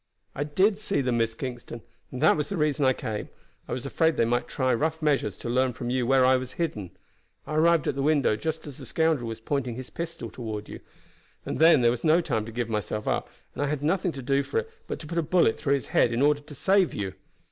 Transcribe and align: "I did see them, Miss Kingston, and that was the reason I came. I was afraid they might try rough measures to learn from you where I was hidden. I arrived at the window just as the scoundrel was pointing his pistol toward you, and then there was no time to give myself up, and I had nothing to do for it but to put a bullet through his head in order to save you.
"I 0.33 0.43
did 0.43 0.79
see 0.79 1.01
them, 1.01 1.17
Miss 1.19 1.35
Kingston, 1.35 1.83
and 2.11 2.23
that 2.23 2.35
was 2.35 2.49
the 2.49 2.57
reason 2.57 2.85
I 2.85 2.93
came. 2.93 3.29
I 3.67 3.71
was 3.73 3.85
afraid 3.85 4.17
they 4.17 4.25
might 4.25 4.47
try 4.47 4.73
rough 4.73 4.99
measures 4.99 5.37
to 5.37 5.47
learn 5.47 5.73
from 5.73 5.91
you 5.91 6.07
where 6.07 6.25
I 6.25 6.37
was 6.37 6.53
hidden. 6.53 6.89
I 7.45 7.53
arrived 7.53 7.87
at 7.87 7.93
the 7.93 8.01
window 8.01 8.35
just 8.35 8.65
as 8.65 8.79
the 8.79 8.87
scoundrel 8.87 9.27
was 9.27 9.39
pointing 9.39 9.75
his 9.75 9.91
pistol 9.91 10.31
toward 10.31 10.67
you, 10.67 10.79
and 11.45 11.59
then 11.59 11.81
there 11.81 11.91
was 11.91 12.03
no 12.03 12.19
time 12.19 12.47
to 12.47 12.51
give 12.51 12.67
myself 12.67 13.07
up, 13.07 13.29
and 13.53 13.61
I 13.61 13.67
had 13.67 13.83
nothing 13.83 14.11
to 14.13 14.23
do 14.23 14.41
for 14.41 14.61
it 14.61 14.71
but 14.87 14.97
to 15.01 15.05
put 15.05 15.19
a 15.19 15.21
bullet 15.21 15.59
through 15.59 15.75
his 15.75 15.85
head 15.93 16.11
in 16.11 16.23
order 16.23 16.41
to 16.41 16.55
save 16.55 16.95
you. 16.95 17.13